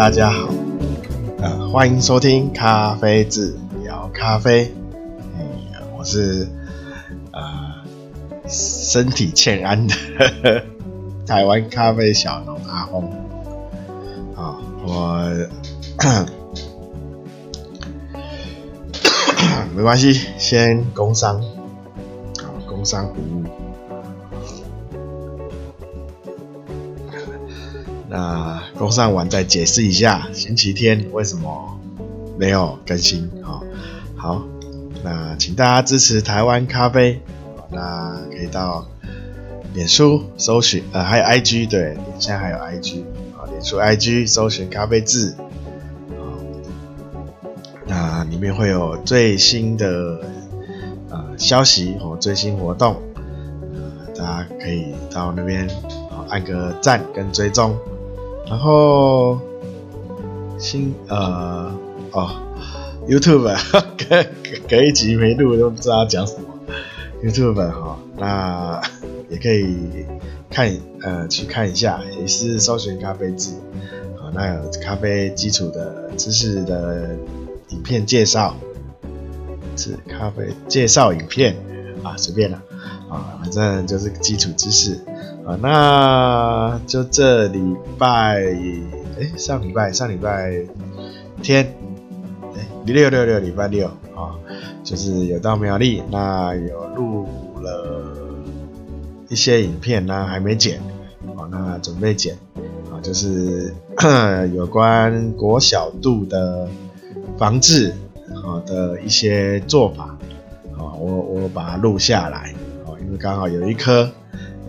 [0.00, 0.48] 大家好，
[1.42, 3.54] 呃，欢迎收听咖啡治
[3.84, 4.72] 疗咖啡。
[5.94, 6.48] 我是
[7.32, 7.42] 呃
[8.48, 10.62] 身体欠安的呵呵
[11.26, 13.10] 台湾咖啡小农阿峰。
[14.34, 14.56] 啊，
[14.86, 15.22] 我
[19.76, 21.42] 没关系，先工商，
[22.42, 23.44] 好，工商服务。
[28.12, 31.78] 那工商完再解释一下，星期天为什么
[32.36, 33.30] 没有更新？
[33.40, 33.62] 好，
[34.16, 34.42] 好，
[35.04, 37.20] 那请大家支持台湾咖啡，
[37.70, 38.84] 那可以到
[39.74, 43.04] 脸书搜寻，呃，还有 IG，对，现在还有 IG，
[43.38, 45.32] 啊，脸书 IG 搜寻咖啡志，
[47.86, 50.20] 那里面会有最新的
[51.10, 53.00] 呃消息和最新活动，
[53.72, 55.70] 呃，大家可以到那边
[56.28, 57.78] 按个赞跟追踪。
[58.50, 59.40] 然后
[60.58, 61.72] 新呃
[62.10, 62.30] 哦
[63.08, 63.56] ，YouTube
[63.96, 64.26] 隔
[64.68, 66.42] 隔一集没录都不知道讲什么
[67.22, 68.82] ，YouTube 哈、哦，那
[69.28, 70.04] 也可以
[70.50, 70.68] 看
[71.00, 73.52] 呃去看一下，也是搜寻咖啡志，
[74.18, 77.16] 啊、哦，那有咖啡基础的知识的
[77.68, 78.56] 影片介绍，
[79.76, 81.56] 是咖啡介绍影片
[82.02, 82.60] 啊，随便了
[83.08, 84.98] 啊，反正就是基础知识。
[85.60, 88.42] 那就这礼拜，
[89.18, 90.52] 哎，上礼拜上礼拜
[91.42, 91.74] 天，
[92.54, 94.36] 哎，六六六礼拜六啊，
[94.84, 97.26] 就是有到苗栗，那有录
[97.60, 98.06] 了
[99.28, 100.78] 一些影片，那还没剪，
[101.36, 102.36] 啊，那准备剪，
[102.90, 103.74] 啊，就是
[104.54, 106.68] 有关国小度的
[107.38, 107.94] 防治
[108.28, 110.16] 啊的一些做法，
[110.76, 112.54] 啊，我我把它录下来，
[112.86, 114.10] 啊，因为刚好有一颗。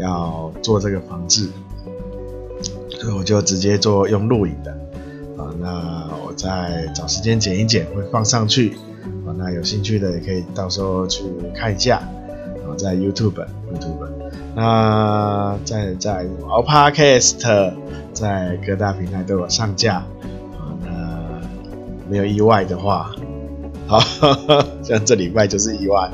[0.02, 1.48] 要做这个防治，
[2.90, 4.72] 所以我就直接做用录影的
[5.38, 5.54] 啊。
[5.60, 8.72] 那我再找时间剪一剪，会放上去
[9.26, 9.34] 啊。
[9.38, 11.24] 那有兴趣的也可以到时候去
[11.56, 14.10] 看一下啊，在 YouTube YouTube。
[14.56, 16.26] 那在在
[16.68, 17.74] Podcast
[18.12, 20.76] 在各大平台都有上架啊。
[20.84, 21.40] 那
[22.10, 23.16] 没有意外的话，
[23.88, 24.00] 好，
[24.84, 26.12] 像这礼拜就是意外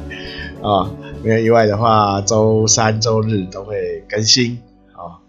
[0.61, 0.89] 啊。
[1.23, 4.59] 没有意外的话，周三、周日都会更新。
[4.93, 5.19] 好，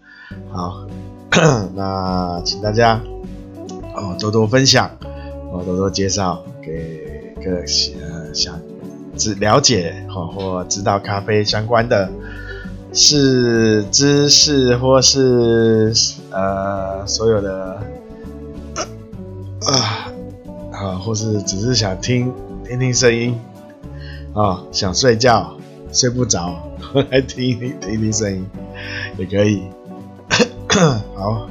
[0.51, 0.87] 好，
[1.75, 3.01] 那请大家
[3.95, 4.89] 哦多多分享，
[5.51, 8.59] 哦多多介绍给各呃想
[9.17, 12.09] 知了解哦或知道咖啡相关的
[12.93, 15.93] 是知识或是
[16.31, 17.81] 呃所有的
[19.65, 20.11] 啊
[20.71, 22.33] 啊或是只是想听
[22.65, 23.37] 听听声音
[24.33, 25.55] 啊想睡觉。
[25.91, 26.61] 睡不着，
[27.11, 28.45] 来听听听听声音
[29.17, 29.63] 也可以。
[31.15, 31.49] 好，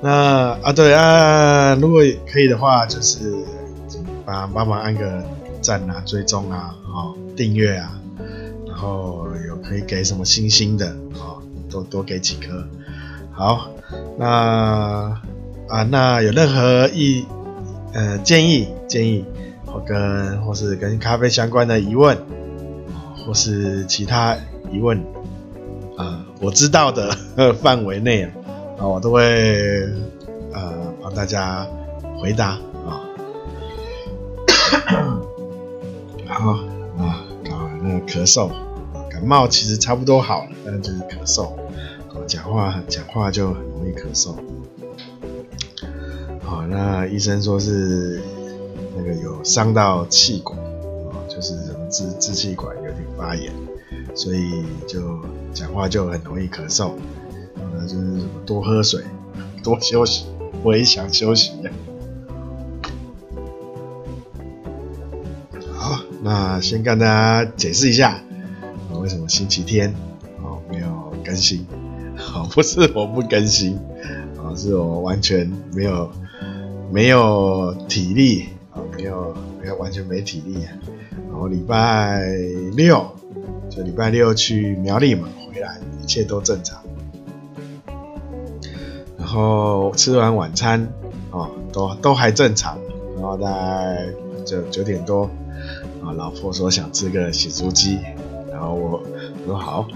[0.00, 3.34] 那啊对啊，如果可以的话，就是
[4.24, 5.22] 帮帮忙按个
[5.60, 8.00] 赞啊、追踪啊、哦、订阅啊，
[8.66, 12.66] 然后有可以给什么星星的哦，多多给几颗。
[13.32, 13.68] 好，
[14.18, 14.26] 那
[15.68, 17.26] 啊那有任何意
[17.92, 19.24] 呃建议建议，
[19.66, 22.16] 或跟或是跟咖啡相关的疑问。
[23.26, 24.36] 或是其他
[24.70, 25.04] 疑问，
[25.98, 27.10] 呃，我知道的
[27.60, 28.22] 范围内
[28.78, 29.20] 啊，我都会
[30.52, 31.66] 呃帮大家
[32.18, 32.50] 回答
[32.86, 33.02] 啊。
[36.28, 36.50] 好
[36.98, 38.48] 啊，搞那个咳嗽，
[39.10, 41.50] 感冒其实差不多好了，但是就是咳嗽
[42.14, 44.36] 啊，讲话讲话就很容易咳嗽。
[46.44, 48.22] 好，那医生说是
[48.96, 51.26] 那个有伤到气管啊。
[51.28, 53.52] 就是支支气管有点发炎，
[54.14, 55.20] 所以就
[55.52, 56.92] 讲话就很容易咳嗽。
[57.74, 59.02] 那就是多喝水，
[59.62, 60.26] 多休息。
[60.62, 61.52] 我也想休息。
[65.74, 68.20] 好，那先跟大家解释一下，
[69.00, 69.94] 为什么星期天
[70.42, 71.66] 哦没有更新？
[72.16, 73.78] 好，不是我不更新，
[74.38, 76.10] 啊，是我完全没有
[76.90, 80.56] 没有体力啊，没有没有完全没体力。
[81.36, 82.30] 然后礼拜
[82.74, 83.04] 六，
[83.68, 86.80] 就礼拜六去苗栗嘛，回来一切都正常。
[89.18, 90.88] 然后吃完晚餐，
[91.32, 92.78] 哦，都都还正常。
[93.16, 94.06] 然后大概
[94.46, 95.24] 就九点多，
[96.02, 97.98] 啊，老婆说想吃个咸酥鸡，
[98.50, 99.02] 然后我
[99.42, 99.86] 我说好，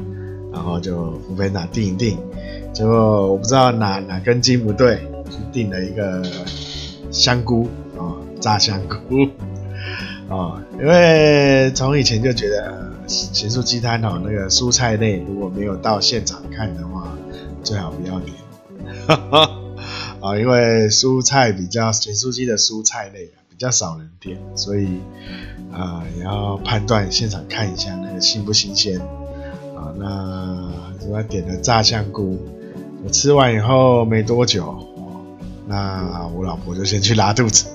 [0.53, 2.19] 然后就付费拿订一订，
[2.75, 6.23] 结果我不知道哪哪根筋不对，就订了一个
[7.11, 7.67] 香菇，
[7.97, 9.27] 啊，炸香菇。
[10.31, 17.13] 哦，因为从以前就觉得咸酥鸡摊哦，那个蔬菜类如果没有到现场看的话，
[17.65, 18.37] 最好不要点。
[20.21, 25.01] 啊， 因为蔬菜比较咸酥鸡的蔬菜类比较少人点，所以
[25.73, 29.01] 啊也要判断现场看一下那个新不新鲜
[29.75, 29.91] 啊。
[29.99, 30.73] 那
[31.09, 32.39] 我点了炸香菇，
[33.05, 34.79] 我吃完以后没多久，
[35.67, 37.67] 那我老婆就先去拉肚子。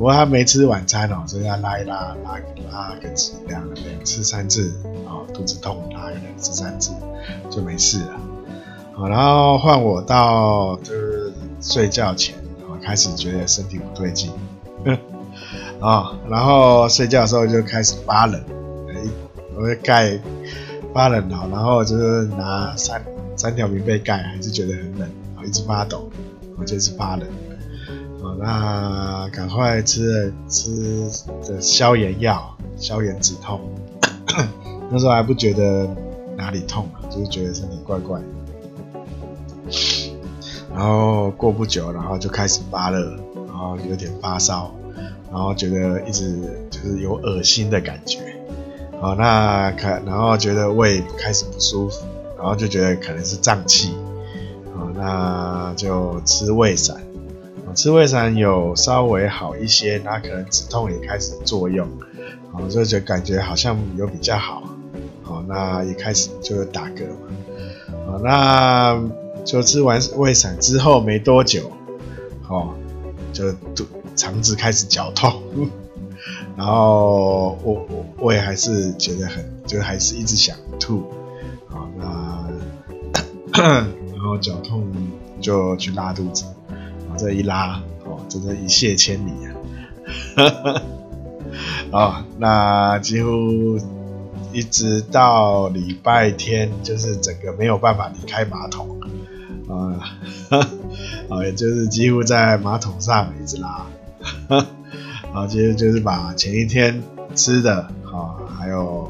[0.00, 2.40] 不过她没吃晚餐哦，所以她拉一拉拉
[2.72, 4.72] 拉个几两两次三次
[5.06, 6.92] 啊，肚子痛拉个两次三次
[7.50, 8.18] 就没事了。
[8.94, 11.30] 好，然后换我到就是
[11.60, 12.34] 睡觉前，
[12.66, 14.32] 我开始觉得身体不对劲，
[15.82, 18.42] 啊，然后睡觉的时候就开始发冷，
[19.54, 20.18] 我会盖
[20.94, 23.04] 发冷了，然后就是拿三
[23.36, 26.08] 三条棉被盖，还是觉得很冷，啊，一直发抖，
[26.58, 27.28] 我就是发冷，
[28.22, 31.10] 哦，那赶快吃了吃
[31.46, 33.60] 的消炎药，消炎止痛，
[34.90, 35.88] 那时候还不觉得
[36.36, 38.20] 哪里痛啊，就是觉得身体怪怪。
[40.74, 43.16] 然后过不久，然后就开始发热，
[43.48, 44.70] 然后有点发烧，
[45.30, 46.38] 然后觉得一直
[46.70, 48.20] 就是有恶心的感觉，
[49.00, 52.04] 好，那可然后觉得胃开始不舒服，
[52.36, 53.94] 然后就觉得可能是胀气，
[54.74, 56.96] 好，那就吃胃散，
[57.74, 61.88] 吃胃散有稍微好一些，那可能止痛也开始作用，
[62.52, 64.62] 好，就觉感觉好像有比较好，
[65.22, 67.28] 好，那一开始就打嗝嘛，
[68.06, 69.02] 好，那。
[69.42, 71.72] 就吃完胃散之后没多久，
[72.46, 72.74] 哦，
[73.32, 75.42] 就肚肠子开始绞痛，
[76.58, 81.10] 然后我我我也还是觉得很，就还是一直想吐，
[81.70, 81.88] 啊，
[83.50, 83.62] 那
[84.12, 84.86] 然后绞痛
[85.40, 86.44] 就去拉肚子，
[87.20, 89.30] 这一拉，哦，真的一泻千里
[90.36, 90.82] 啊，
[91.92, 93.78] 啊， 那几乎
[94.52, 98.98] 一直到礼拜天，就是整个没有办法离开马桶。
[99.68, 100.00] 啊，
[101.28, 103.86] 啊， 也就是几乎在马桶上一直拉，
[104.48, 107.00] 然后其实就是把前一天
[107.36, 109.08] 吃的啊，还有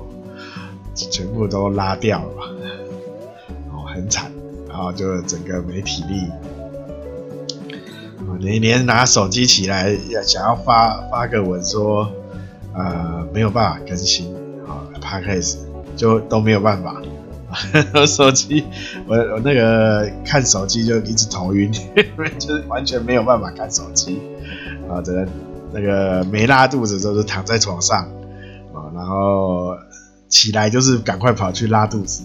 [0.95, 2.43] 全部都拉掉了，
[3.73, 4.31] 哦，很惨，
[4.69, 6.27] 然后就整个没体力，
[8.41, 9.97] 啊，连拿手机起来
[10.27, 12.11] 想要发发个文说，
[12.75, 14.35] 呃，没有办法更新
[14.67, 15.59] 啊，Podcast
[15.97, 16.97] 就都没有办法。
[17.95, 18.65] 我 手机，
[19.09, 21.71] 我我那个看手机就一直头晕，
[22.39, 24.21] 就是完全没有办法看手机
[24.89, 25.03] 啊！
[25.05, 25.29] 这个
[25.73, 28.05] 那个没拉肚子就是躺在床上
[28.73, 29.77] 啊，然后
[30.29, 32.23] 起来就是赶快跑去拉肚子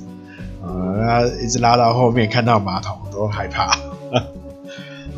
[0.64, 3.76] 啊，一直拉到后面看到马桶都害怕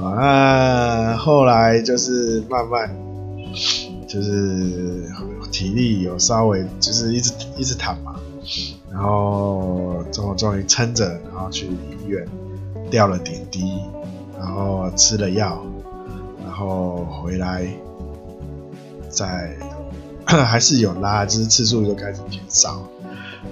[0.02, 1.16] 啊。
[1.18, 2.96] 后来就是慢慢
[4.08, 5.04] 就是
[5.52, 8.16] 体力有稍微就是一直一直躺嘛。
[8.90, 12.26] 然后最后终于撑着，然后去医院
[12.90, 13.82] 吊了点滴，
[14.40, 15.62] 然后吃了药，
[16.44, 17.68] 然后回来
[19.10, 19.56] 再
[20.26, 22.88] 还是有拉，就是次数就开始减少，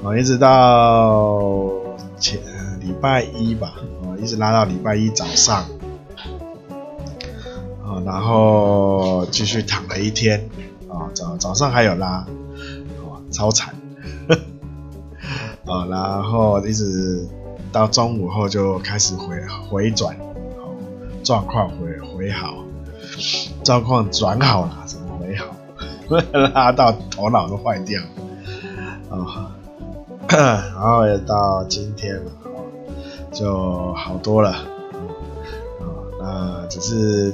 [0.04, 1.70] 啊，一直到
[2.18, 2.40] 前
[2.80, 5.66] 礼拜一吧，啊，一直拉到礼拜一早上，
[8.16, 10.50] 然后继续躺了一天，
[10.88, 12.26] 啊，早早上还有拉，
[13.04, 13.76] 哇，超惨。
[15.66, 17.28] 啊， 然后一直
[17.74, 19.36] 到中午后就开始回
[19.70, 20.16] 回转，
[20.58, 20.74] 好
[21.26, 22.64] 状况回回好，
[23.66, 25.48] 状况转好了，怎么回好？
[26.54, 28.02] 拉到头脑都坏掉，
[29.10, 29.52] 啊，
[30.32, 32.32] 然后也到今天了，
[33.34, 35.86] 就好多了，啊，
[36.22, 37.34] 那只是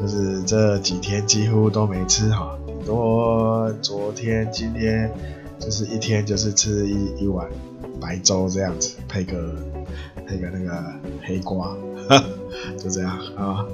[0.00, 5.10] 就是这几天几乎都没吃哈，顶多昨天今天。
[5.58, 7.48] 就是一天就是吃一一碗
[7.98, 9.56] 白粥这样子，配个
[10.26, 10.84] 配个那个
[11.22, 11.74] 黑瓜，
[12.76, 13.64] 就这样啊。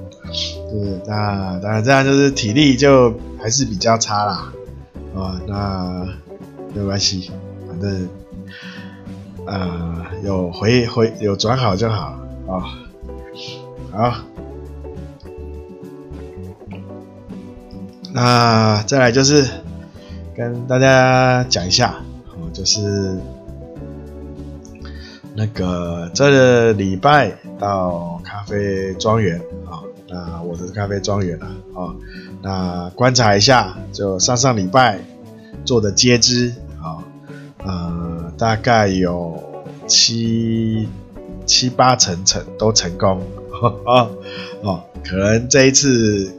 [0.71, 4.53] 就是那当然这样就是体力就还是比较差啦，
[5.17, 6.07] 啊，那
[6.73, 7.33] 没关系，
[7.67, 8.09] 反正
[9.45, 12.79] 呃有回回有转好就好啊。
[13.91, 14.15] 好，
[18.13, 19.47] 那再来就是。
[20.35, 21.97] 跟大家讲一下，
[22.31, 23.19] 哦，就是
[25.35, 31.95] 那个这个礼拜到咖啡庄园啊，那我的咖啡庄园了啊，
[32.41, 35.01] 那观察一下，就上上礼拜
[35.67, 37.05] 做的接枝啊，
[37.63, 39.39] 呃，大概有
[39.87, 40.89] 七
[41.45, 43.21] 七八成成都成功
[43.85, 44.09] 啊，
[44.63, 46.33] 哦，可能这一次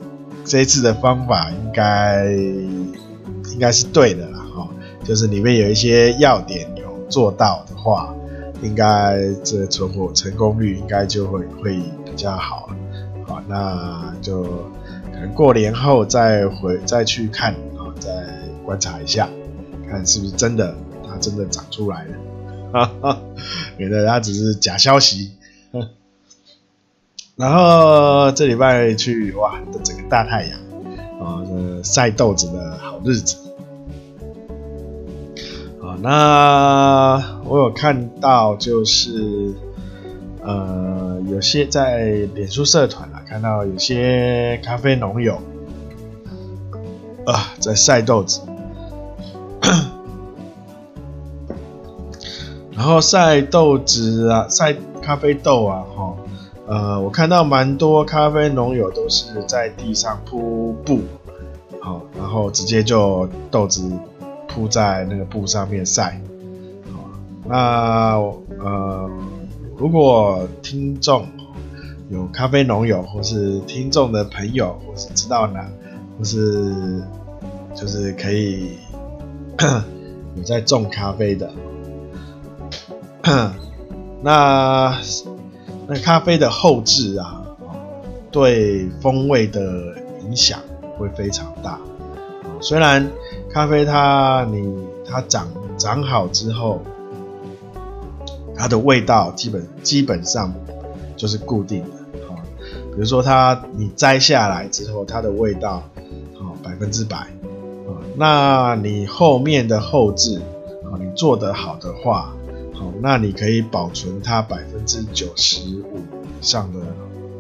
[0.46, 2.28] 这一次的方法应该。
[3.52, 4.68] 应该是对的啦，哈，
[5.04, 8.16] 就是里面有一些要点有做到的话，
[8.64, 12.68] 应该这存活成功率应该就会会比较好，
[13.28, 14.44] 好，那就
[15.12, 18.10] 可能过年后再回再去看啊，再
[18.66, 19.30] 观察一下，
[19.88, 20.76] 看是不是真的
[21.08, 22.12] 它真的长出来了，
[22.72, 23.22] 哈哈，
[23.78, 25.32] 免得它只是假消息。
[27.36, 30.60] 然后这礼拜去哇，这整个大太阳
[31.20, 33.38] 啊，这晒豆子的好日子。
[35.82, 39.52] 啊，那我有看到就是
[40.44, 45.42] 呃，有些在脸书社团啊，看到有些咖啡农友
[47.26, 48.42] 啊在晒豆子，
[52.72, 56.13] 然后晒豆子啊，晒咖啡豆啊，哈。
[56.66, 61.02] 呃，我看到蛮多咖啡农友都是在地上铺布，
[61.82, 63.92] 好，然后直接就豆子
[64.48, 66.22] 铺在那个布上面晒，
[66.90, 67.10] 好，
[67.46, 68.16] 那
[68.64, 69.10] 呃，
[69.78, 71.28] 如果听众
[72.10, 75.70] 有咖啡农友，或是听众的朋友，或是知道哪，
[76.18, 77.04] 或是
[77.76, 78.78] 就是可以
[80.38, 81.52] 有在种咖啡的，
[84.22, 84.98] 那。
[85.88, 87.44] 那咖啡的后置啊，
[88.32, 89.62] 对风味的
[90.24, 90.60] 影响
[90.98, 91.80] 会非常大。
[92.62, 93.06] 虽然
[93.52, 94.74] 咖啡它你
[95.06, 95.48] 它长
[95.78, 96.82] 长好之后，
[98.56, 100.54] 它的味道基本基本上
[101.18, 102.40] 就是固定的啊。
[102.94, 105.84] 比如说它你摘下来之后，它的味道
[106.38, 108.00] 啊百分之百啊。
[108.16, 110.42] 那你后面的后置
[110.86, 112.33] 啊，你做得好的话。
[112.74, 116.80] 好那你可以保存它百分之九十五以上的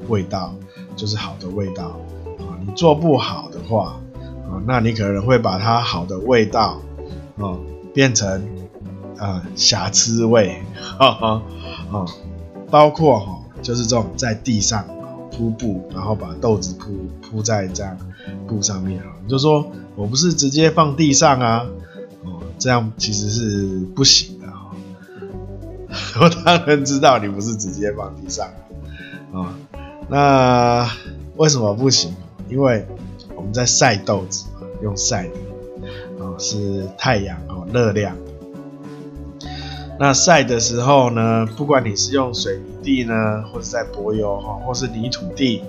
[0.07, 0.53] 味道，
[0.95, 1.99] 就是好的味道
[2.37, 2.57] 啊。
[2.65, 3.99] 你做不好的话
[4.47, 6.79] 啊，那你可能会把它好的味道
[7.37, 7.57] 啊
[7.93, 8.47] 变成
[9.17, 10.61] 啊瑕疵味，
[10.97, 11.41] 哈哈
[11.91, 12.05] 啊，
[12.69, 14.85] 包括哈就是这种在地上
[15.31, 17.97] 铺布，然后把豆子铺铺在这样
[18.47, 21.65] 布上面啊，你就说我不是直接放地上啊，
[22.23, 24.42] 哦，这样其实是不行。
[26.19, 28.47] 我当然知道你不是直接放地上
[29.33, 29.53] 啊、
[30.09, 30.89] 那
[31.37, 32.15] 为什么不行？
[32.49, 32.85] 因为
[33.35, 34.45] 我们在晒豆子，
[34.83, 35.33] 用晒的，
[36.19, 38.15] 哦，是太阳哦，热量。
[39.99, 45.63] 那晒的时候呢，不管你是用水泥地呢，或者在柏油哈，或是泥土地，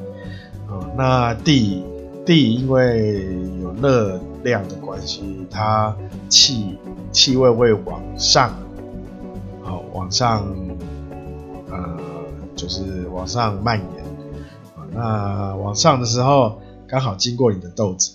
[0.69, 1.83] 哦，那地
[2.27, 3.27] 地因为
[3.63, 5.97] 有热量的关系，它
[6.29, 6.79] 气
[7.13, 8.53] 气味会往上。
[9.95, 10.47] 往上，
[11.71, 11.97] 呃，
[12.55, 14.05] 就是往上蔓延
[14.77, 14.85] 啊。
[14.93, 18.13] 那往上的时候，刚好经过你的豆子，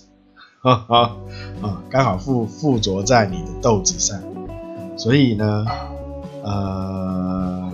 [0.60, 1.16] 哈 哈
[1.62, 4.20] 啊，刚好附附着在你的豆子上。
[4.96, 5.66] 所以呢，
[6.44, 7.72] 呃，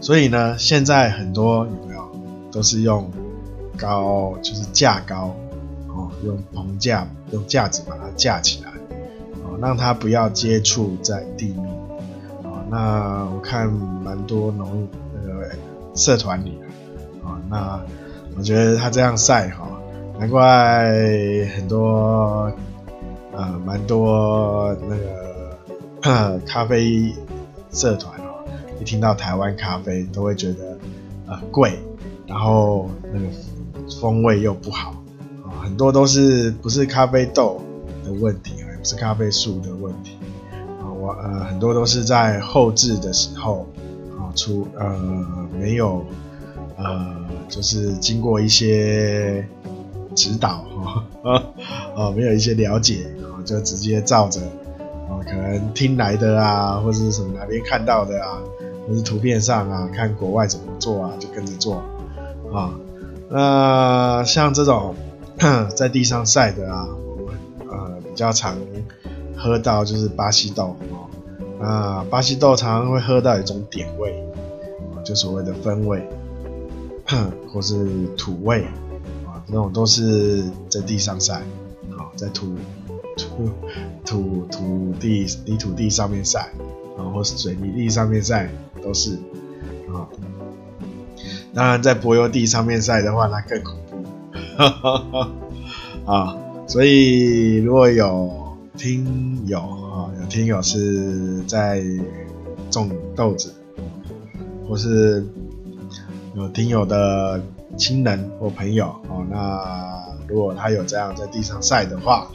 [0.00, 2.10] 所以呢，现在很多有没有
[2.50, 3.08] 都是用
[3.78, 5.32] 高，就是架高
[5.88, 8.72] 哦，用棚架，用架子把它架起来，
[9.44, 11.75] 哦，让它不要接触在地面。
[12.68, 15.50] 那我看蛮多农那个
[15.94, 16.58] 社团里
[17.24, 17.80] 啊，那
[18.36, 19.68] 我觉得他这样晒哈，
[20.18, 20.90] 难怪
[21.54, 22.52] 很多
[23.32, 27.14] 呃蛮多那个咖啡
[27.70, 28.44] 社团哦，
[28.80, 30.78] 一听到台湾咖啡都会觉得
[31.26, 31.78] 呃贵，
[32.26, 33.26] 然后那个
[34.00, 34.90] 风味又不好
[35.44, 37.60] 啊，很多都是不是咖啡豆
[38.04, 40.18] 的问题，而是咖啡树的问题。
[41.14, 43.66] 呃，很多都是在后制的时候
[44.18, 44.98] 啊，出呃
[45.58, 46.04] 没有
[46.76, 47.16] 呃，
[47.48, 49.46] 就是经过一些
[50.14, 50.64] 指导
[51.22, 51.42] 哈，
[51.94, 54.40] 啊没有一些了解啊，就直接照着
[55.08, 58.38] 啊，可能听来的啊，或者是什么哪边看到的啊，
[58.86, 61.82] 或是图片上啊，看国外怎么做啊，就跟着做
[62.52, 62.70] 啊。
[63.28, 64.94] 那像这种
[65.74, 67.30] 在地上晒的啊我，
[67.70, 68.56] 呃比较常
[69.36, 70.76] 喝到就是巴西豆。
[71.58, 74.14] 啊，巴西豆常常会喝到一种点味，
[75.02, 76.06] 就所谓的风味，
[77.50, 78.62] 或是土味，
[79.24, 81.36] 啊，那种都是在地上晒，
[81.96, 82.56] 啊，在土
[83.16, 83.48] 土
[84.04, 86.52] 土土地泥土地上面晒，
[86.98, 88.50] 啊，或是水泥地上面晒，
[88.82, 89.14] 都是，
[89.88, 90.04] 啊，
[91.54, 93.96] 当然在柏油地上面晒的话，那更恐怖，
[96.04, 96.36] 啊，
[96.68, 98.45] 所以如果有。
[98.76, 101.82] 听友啊，有听友是在
[102.70, 103.54] 种豆子，
[104.68, 105.26] 或是
[106.34, 107.42] 有听友的
[107.76, 112.30] 亲人或朋友哦，那如果他有这样在地上晒的话，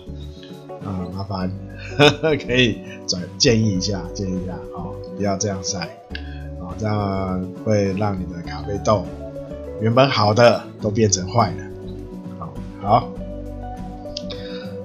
[0.83, 1.51] 啊，麻烦
[2.45, 5.79] 可以转建议一下，建议一下哦，不要这样晒，
[6.59, 9.05] 啊，这样会让你的咖啡豆
[9.79, 11.63] 原本好的都变成坏的。
[12.39, 13.09] 好，好，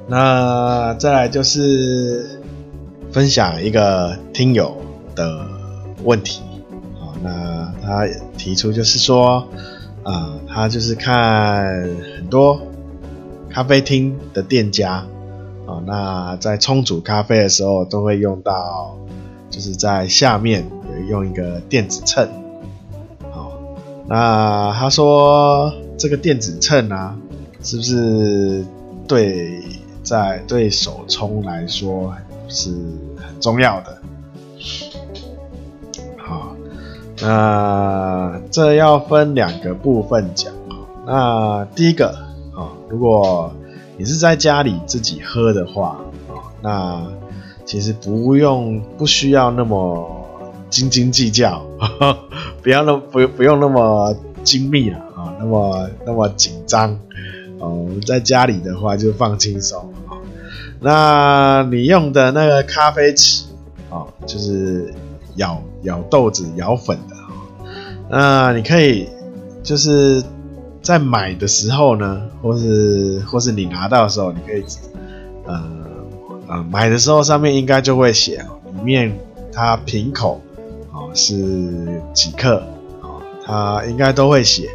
[0.08, 2.40] 那再来就是
[3.10, 4.76] 分享一个听友
[5.14, 5.46] 的
[6.04, 6.42] 问题。
[6.98, 9.48] 好，那他提出就是说，
[10.04, 11.64] 啊，他就是看
[12.16, 12.60] 很多
[13.50, 15.04] 咖啡厅的店家，
[15.66, 18.96] 啊，那在冲煮咖啡的时候都会用到，
[19.50, 22.28] 就是在下面有用一个电子秤。
[23.32, 23.50] 好
[24.06, 27.16] 那他说这个电子秤啊，
[27.60, 28.64] 是不是
[29.08, 29.62] 对
[30.06, 32.14] 在对手冲来说
[32.48, 32.70] 是
[33.16, 33.98] 很重要的？
[36.16, 36.54] 好，
[37.20, 40.52] 那这要分两个部分讲。
[41.04, 42.16] 那第一个
[42.54, 43.52] 啊，如果
[43.96, 45.98] 你是在家里自己喝的话
[46.28, 47.02] 啊，那
[47.64, 50.24] 其实不用不需要那么
[50.70, 51.66] 斤斤计较。
[52.62, 56.96] 不要那不不用那么精密了啊，那么那么紧张
[57.58, 57.68] 哦。
[57.68, 60.18] 我们在家里的话就放轻松啊。
[60.80, 63.44] 那你用的那个咖啡匙
[63.90, 64.92] 啊，就是
[65.36, 67.30] 舀舀豆子舀粉的啊。
[68.08, 69.08] 那你可以
[69.62, 70.22] 就是
[70.82, 74.64] 在买的时候呢，或是或是你拿到的时候，你可以
[75.46, 75.62] 呃
[76.48, 78.44] 呃买的时候上面应该就会写
[78.74, 79.18] 里面
[79.52, 80.40] 它瓶口
[80.92, 81.08] 啊。
[81.14, 82.62] 是几克
[83.00, 83.16] 啊？
[83.46, 84.68] 它应该都会写。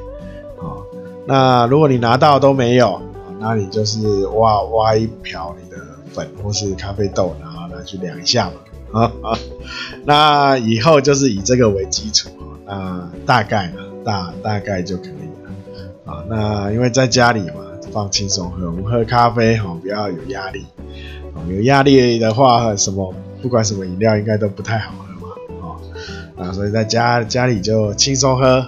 [1.25, 3.01] 那如果你拿到都没有，
[3.39, 5.77] 那你就是挖挖一瓢你的
[6.11, 8.49] 粉或是咖啡豆，然后拿去量一下
[8.91, 9.37] 嘛啊啊。
[10.05, 12.29] 那以后就是以这个为基础，
[12.65, 13.71] 那大概
[14.03, 16.23] 大大概就可以了啊。
[16.27, 17.55] 那因为在家里嘛，
[17.91, 20.65] 放轻松喝，我们喝咖啡哈，不要有压力。
[21.49, 25.33] 有压力的话，什么不管什么饮料应该都不太好喝嘛。
[25.61, 25.79] 啊，
[26.37, 28.59] 那所以在家家里就轻松喝，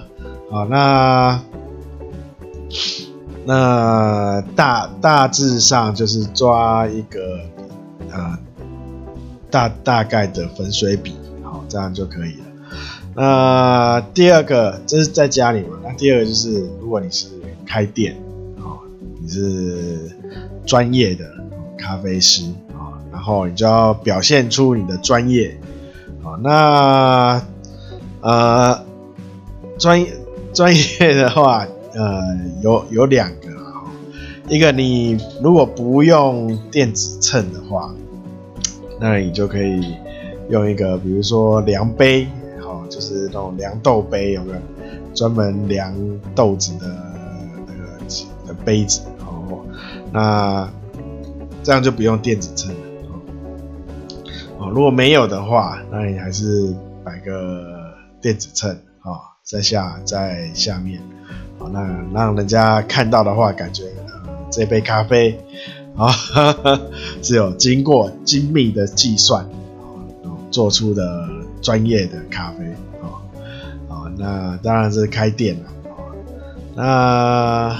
[0.50, 1.40] 啊，那
[3.46, 7.40] 那大大致上就是抓一个
[8.10, 8.38] 呃
[9.50, 12.44] 大大概的粉水比，好，这样就可以了。
[13.14, 15.78] 那第二个，这是在家里嘛？
[15.82, 17.28] 那第二个就是，如果你是
[17.66, 18.16] 开店，
[18.58, 18.80] 啊，
[19.20, 20.10] 你是
[20.66, 21.24] 专业的
[21.76, 25.58] 咖啡师啊，然后你就要表现出你的专业，
[26.22, 27.42] 啊，那。
[28.26, 28.82] 呃，
[29.78, 30.10] 专业
[30.54, 33.84] 专业的话，呃，有有两个啊，
[34.48, 37.94] 一个你如果不用电子秤的话，
[39.00, 39.94] 那你就可以
[40.50, 42.26] 用一个，比如说量杯，
[42.60, 44.58] 好，就是那种量豆杯，有没有？
[45.14, 45.94] 专门量
[46.34, 46.86] 豆子的
[47.66, 49.64] 那个的杯子，哦，
[50.12, 50.68] 那
[51.62, 52.80] 这样就不用电子秤了，
[54.58, 57.82] 哦，如果没有的话，那你还是摆个。
[58.20, 58.74] 电子秤、
[59.44, 61.02] 在下在下面，
[61.58, 61.80] 好、那
[62.14, 64.14] 让人家看到的话，感觉呃
[64.50, 65.38] 这杯咖啡
[65.94, 66.80] 啊、哦、
[67.22, 69.44] 是有经过精密的计算，
[70.22, 71.28] 哦，做出的
[71.60, 72.64] 专业的咖啡，
[73.02, 73.20] 啊、哦
[73.88, 75.70] 哦，那当然是开店了，
[76.74, 77.76] 那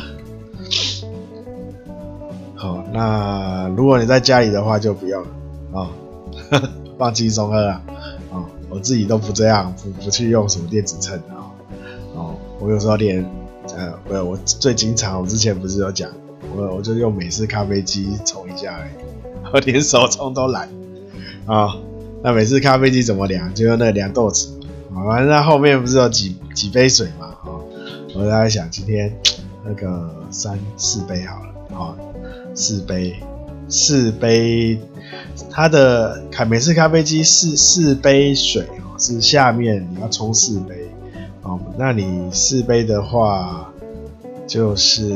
[2.56, 5.26] 好，那如果你在家里的话就不要了
[5.72, 5.88] 啊，
[6.98, 7.80] 放轻松喝啊。
[8.74, 11.46] 我自己都不这样，不不去用什么电子秤啊，
[12.12, 13.24] 哦，我有时候连，
[13.76, 16.10] 呃，不我最经常，我之前不是有讲，
[16.56, 18.90] 我我就用美式咖啡机冲一下而已，
[19.52, 20.68] 我连手冲都懒，
[21.46, 21.76] 啊，
[22.20, 23.54] 那美式咖啡机怎么量？
[23.54, 24.50] 就用那个量豆子，
[24.92, 27.54] 啊，反正那后面不是有几几杯水嘛，啊，
[28.16, 29.16] 我在想今天
[29.64, 31.94] 那个三四杯好了，啊，
[32.56, 33.14] 四杯，
[33.68, 34.80] 四杯。
[35.50, 40.88] 它的卡美式咖啡机是四杯水哦，是下面你要冲四杯
[41.42, 41.60] 哦。
[41.76, 43.72] 那你四杯的话，
[44.46, 45.12] 就是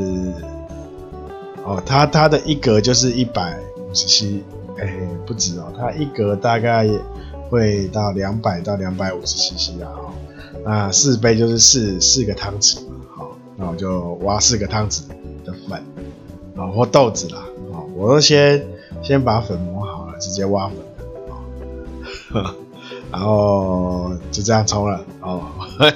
[1.65, 4.43] 哦，它它的一格就是一百五十 c，
[4.77, 6.87] 哎，不止哦，它一格大概
[7.49, 9.91] 会到两百到两百五十 cc 啊。
[10.63, 15.01] 那四杯就是四四个汤匙嘛，好，那我就挖四个汤匙
[15.45, 15.83] 的粉
[16.55, 17.39] 啊或豆子啦，
[17.73, 18.65] 啊，我都先
[19.03, 19.88] 先把粉磨。
[20.19, 20.77] 直接挖粉
[22.43, 22.55] 了，
[23.11, 25.43] 然后就这样冲了哦，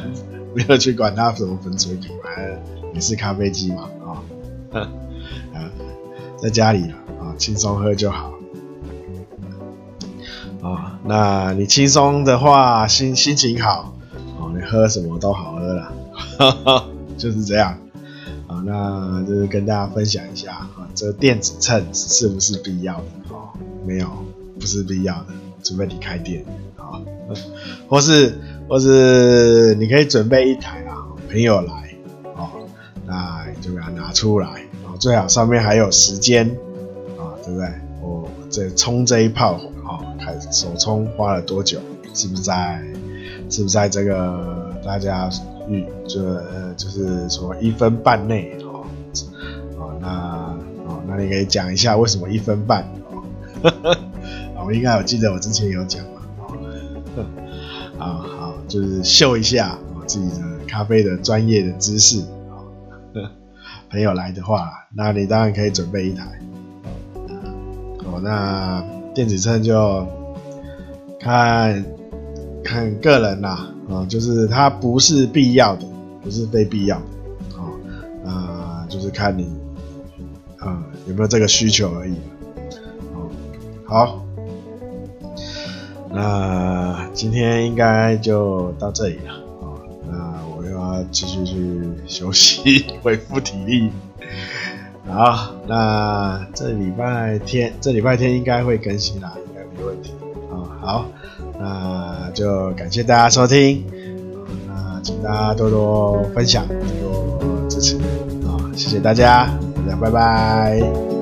[0.55, 2.57] 没有去管它什么粉水比，反正
[2.93, 4.23] 也是咖啡机嘛啊，
[5.53, 5.69] 啊，
[6.37, 8.33] 在家里啊，轻松喝就好
[10.61, 10.99] 啊。
[11.05, 13.93] 那你轻松的话，心心情好
[14.39, 15.91] 哦，你喝什么都好喝了，
[17.17, 17.77] 就是这样
[18.47, 18.61] 啊。
[18.65, 23.03] 那就是跟大家分享一下啊，这个电子秤是不是必要的？
[23.29, 23.49] 哦
[23.85, 24.07] 没有，
[24.59, 25.27] 不是必要的，
[25.63, 26.43] 除非你开店
[26.77, 27.01] 啊，
[27.87, 28.33] 或是
[28.67, 31.73] 或是你可以准备一台啊，朋友来
[32.35, 32.51] 啊，
[33.05, 34.47] 那你就把它拿出来，
[34.83, 36.47] 然后最好上面还有时间
[37.17, 37.67] 啊，对不对？
[38.01, 41.79] 我这冲这一泡啊，开始手冲花了多久？
[42.13, 42.83] 是不是在？
[43.49, 45.29] 是不是在这个大家
[45.67, 48.85] 预就呃就是说一分半内哦？
[49.77, 50.07] 哦，那
[50.87, 52.87] 哦，那你可以讲一下为什么一分半？
[53.63, 56.21] 哦，我应该有记得我之前有讲嘛？
[57.97, 58.05] 啊，
[58.37, 62.23] 好，就是秀一下我自己的咖啡的专业的知识。
[63.89, 66.25] 朋友来的话，那你当然可以准备一台。
[68.05, 70.07] 哦，那电子秤就
[71.19, 71.85] 看
[72.63, 75.85] 看个人啦，啊，就是它不是必要的，
[76.23, 77.03] 不是非必要的，
[78.27, 79.47] 啊，那就是看你
[80.57, 82.15] 啊有没有这个需求而已。
[83.93, 84.25] 好，
[86.09, 89.33] 那今天应该就到这里了。
[90.09, 90.17] 那
[90.57, 93.91] 我要继续去休息，恢复体力。
[95.07, 100.11] 好，那这礼拜天，这礼拜天应该会更新啦，应该没问题。
[100.51, 101.05] 啊，好，
[101.59, 103.85] 那就感谢大家收听，
[104.67, 107.97] 那请大家多多分享，多多支持。
[108.47, 109.47] 啊，谢谢大家，
[109.85, 111.12] 大家拜拜。